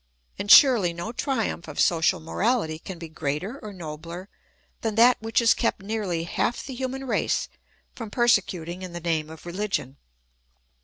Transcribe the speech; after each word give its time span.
And 0.39 0.49
surely 0.49 0.93
no 0.93 1.11
triumph 1.11 1.67
of 1.67 1.79
social 1.79 2.19
morahty 2.19 2.79
can 2.83 2.97
be 2.97 3.07
greater 3.07 3.59
or 3.59 3.71
nobler 3.71 4.29
than 4.81 4.95
that 4.95 5.21
which 5.21 5.37
has 5.37 5.53
kept 5.53 5.83
nearly 5.83 6.23
half 6.23 6.63
the 6.65 6.73
human 6.73 7.05
race 7.05 7.47
from 7.93 8.09
persecuting 8.09 8.81
in 8.81 8.93
the 8.93 8.99
name 8.99 9.29
of 9.29 9.45
religion. 9.45 9.97